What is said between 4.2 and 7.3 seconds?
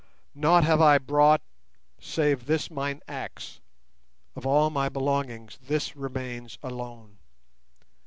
of all my belongings this remains alone.